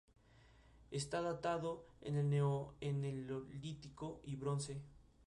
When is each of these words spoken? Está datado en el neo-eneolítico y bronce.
Está 0.89 1.21
datado 1.21 1.85
en 2.01 2.15
el 2.15 2.27
neo-eneolítico 2.27 4.19
y 4.23 4.35
bronce. 4.35 4.81